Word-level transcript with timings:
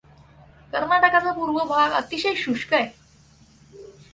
कर्नाटकाचा 0.73 1.31
पूर्व 1.31 1.57
भाग 1.65 1.91
अतिशय 1.91 2.33
शुष्क 2.35 2.73
आहे. 2.73 2.89